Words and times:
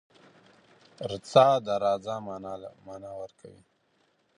رڅه 1.09 1.45
.د 1.65 1.67
راځه 1.83 2.15
معنی 2.85 3.11
ورکوی 3.21 3.59